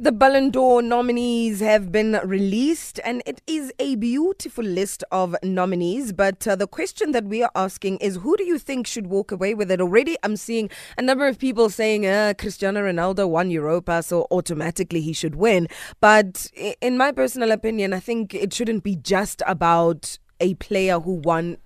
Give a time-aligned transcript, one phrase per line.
[0.00, 6.14] The Ballon d'Or nominees have been released, and it is a beautiful list of nominees.
[6.14, 9.30] But uh, the question that we are asking is who do you think should walk
[9.30, 9.82] away with it?
[9.82, 15.02] Already, I'm seeing a number of people saying uh, Cristiano Ronaldo won Europa, so automatically
[15.02, 15.68] he should win.
[16.00, 16.50] But
[16.80, 21.58] in my personal opinion, I think it shouldn't be just about a player who won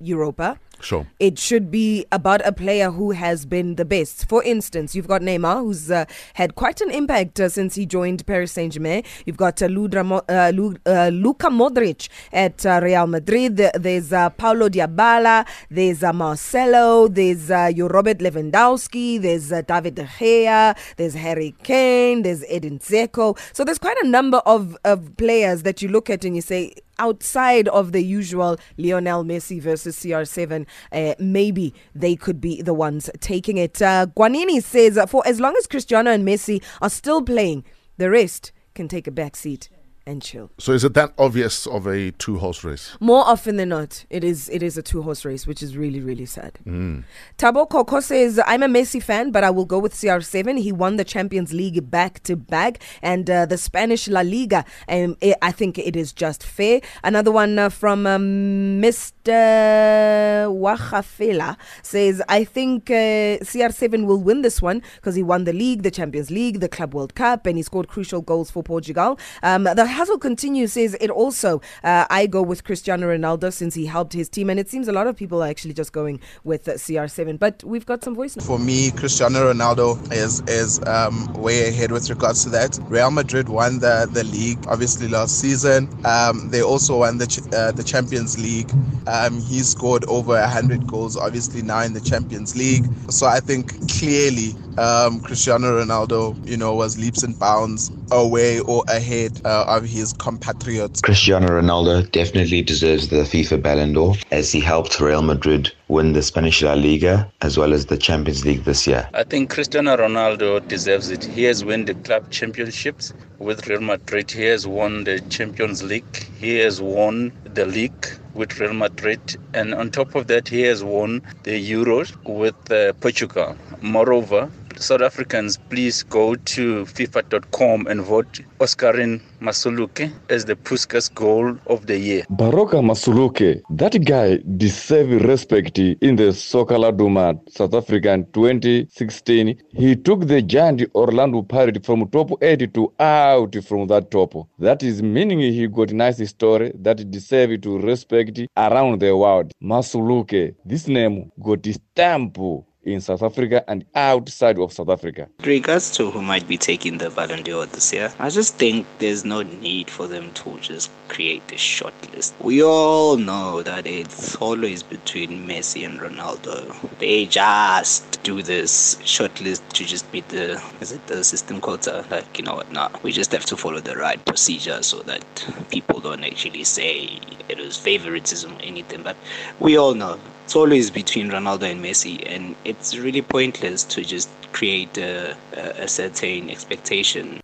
[0.00, 0.58] Europa.
[0.82, 1.06] Sure.
[1.18, 4.28] It should be about a player who has been the best.
[4.28, 6.04] For instance, you've got Neymar, who's uh,
[6.34, 9.02] had quite an impact uh, since he joined Paris Saint Germain.
[9.26, 13.56] You've got uh, uh, uh, Luka Modric at uh, Real Madrid.
[13.56, 15.46] There's Paulo Dybala.
[15.70, 17.08] There's Marcelo.
[17.08, 19.20] There's uh, your Robert Lewandowski.
[19.20, 20.76] There's David De Gea.
[20.96, 22.22] There's Harry Kane.
[22.22, 23.38] There's Edin Dzeko.
[23.52, 26.74] So there's quite a number of, of players that you look at and you say,
[27.00, 33.10] outside of the usual Lionel Messi versus CR7, uh, maybe they could be the ones
[33.20, 33.82] taking it.
[33.82, 37.64] Uh, Guanini says, for as long as Cristiano and Messi are still playing,
[37.96, 39.68] the rest can take a back seat
[40.06, 40.50] and chill.
[40.58, 42.96] So is it that obvious of a two horse race?
[43.00, 46.00] More often than not, it is it is a two horse race, which is really
[46.00, 46.58] really sad.
[46.66, 47.04] Mm.
[47.38, 50.58] Tabo Coco says, "I'm a Messi fan, but I will go with CR7.
[50.58, 54.64] He won the Champions League back to back, and uh, the Spanish La Liga.
[54.88, 60.48] Um, I I think it is just fair." Another one uh, from um, Mr.
[60.64, 65.82] Wahafela says, "I think uh, CR7 will win this one because he won the league,
[65.82, 69.64] the Champions League, the Club World Cup, and he scored crucial goals for Portugal." Um,
[69.64, 71.60] the Hassel continues says it also.
[71.84, 74.92] Uh, I go with Cristiano Ronaldo since he helped his team, and it seems a
[74.92, 77.38] lot of people are actually just going with uh, CR7.
[77.38, 78.36] But we've got some voice.
[78.36, 82.78] For me, Cristiano Ronaldo is is um, way ahead with regards to that.
[82.88, 85.88] Real Madrid won the, the league obviously last season.
[86.04, 88.70] Um, they also won the ch- uh, the Champions League.
[89.06, 92.86] Um, he scored over hundred goals obviously now in the Champions League.
[93.10, 98.82] So I think clearly um, Cristiano Ronaldo, you know, was leaps and bounds away or
[98.88, 101.00] ahead uh, of his compatriots.
[101.02, 106.22] Cristiano Ronaldo definitely deserves the FIFA Ballon d'Or as he helped Real Madrid win the
[106.22, 109.08] Spanish La Liga as well as the Champions League this year.
[109.12, 111.24] I think Cristiano Ronaldo deserves it.
[111.24, 114.30] He has won the club championships with Real Madrid.
[114.30, 116.28] He has won the Champions League.
[116.38, 119.20] He has won the league with Real Madrid.
[119.54, 123.56] And on top of that, he has won the Euros with uh, Portugal.
[123.82, 131.54] Moreover, South Africans, please go to FIFA.com and vote Oscarine Masuluke as the Puskas goal
[131.66, 132.24] of the year.
[132.30, 139.62] Baroka Masuluke, that guy deserves respect in the Soccer Laduma South Africa in 2016.
[139.70, 144.48] He took the giant Orlando Pirates from top 8 to out from that top.
[144.58, 149.52] That is meaning he got nice story that deserve to respect around the world.
[149.62, 152.38] Masuluke, this name got stamp
[152.84, 155.28] in South Africa and outside of South Africa.
[155.44, 159.24] regards to who might be taking the Ballon d'Or this year, I just think there's
[159.24, 162.34] no need for them to just create a short list.
[162.40, 166.98] We all know that it's always between Messi and Ronaldo.
[166.98, 172.04] They just do this short list to just beat the is it the system quota?
[172.10, 172.72] Like you know what?
[172.72, 175.22] Nah, we just have to follow the right procedure so that
[175.70, 177.18] people don't actually say
[177.48, 179.02] it was favoritism or anything.
[179.02, 179.16] But
[179.58, 180.18] we all know
[180.50, 185.84] it's always between Ronaldo and Messi, and it's really pointless to just create a, a,
[185.84, 187.40] a certain expectation.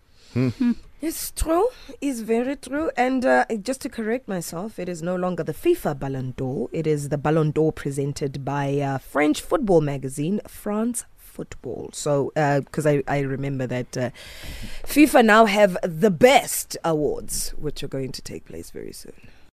[1.01, 1.69] It's true.
[2.01, 2.91] It's very true.
[2.97, 6.69] And uh, just to correct myself, it is no longer the FIFA Ballon d'Or.
[6.73, 11.91] It is the Ballon d'Or presented by uh, French football magazine France Football.
[11.93, 14.11] So, because I, I remember that uh,
[14.83, 19.29] FIFA now have the best awards, which are going to take place very soon.